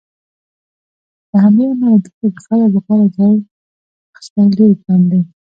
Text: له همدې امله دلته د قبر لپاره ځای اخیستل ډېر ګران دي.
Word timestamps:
له 1.31 1.37
همدې 1.43 1.65
امله 1.71 1.89
دلته 2.03 2.25
د 2.33 2.35
قبر 2.45 2.67
لپاره 2.75 3.03
ځای 3.17 3.35
اخیستل 4.15 4.47
ډېر 4.57 4.71
ګران 4.81 5.01
دي. 5.11 5.21